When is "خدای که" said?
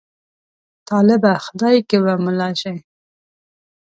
1.45-1.97